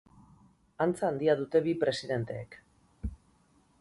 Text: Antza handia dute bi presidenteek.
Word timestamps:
Antza 0.85 1.05
handia 1.09 1.35
dute 1.41 1.61
bi 1.67 1.75
presidenteek. 1.83 2.59